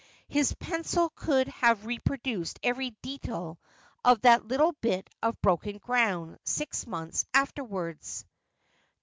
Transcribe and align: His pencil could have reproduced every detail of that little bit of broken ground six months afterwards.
His 0.29 0.51
pencil 0.55 1.11
could 1.11 1.47
have 1.49 1.85
reproduced 1.85 2.59
every 2.63 2.95
detail 3.03 3.59
of 4.03 4.19
that 4.21 4.47
little 4.47 4.71
bit 4.81 5.07
of 5.21 5.39
broken 5.43 5.77
ground 5.77 6.39
six 6.43 6.87
months 6.87 7.23
afterwards. 7.35 8.25